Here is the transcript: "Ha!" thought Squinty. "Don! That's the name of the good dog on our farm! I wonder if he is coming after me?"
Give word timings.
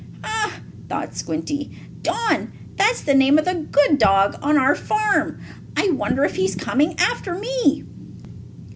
"Ha!" 0.23 0.61
thought 0.89 1.15
Squinty. 1.15 1.77
"Don! 2.01 2.51
That's 2.75 3.03
the 3.03 3.13
name 3.13 3.37
of 3.37 3.45
the 3.45 3.53
good 3.53 3.99
dog 3.99 4.35
on 4.41 4.57
our 4.57 4.73
farm! 4.73 5.39
I 5.77 5.91
wonder 5.91 6.25
if 6.25 6.37
he 6.37 6.45
is 6.45 6.55
coming 6.55 6.95
after 6.97 7.35
me?" 7.35 7.83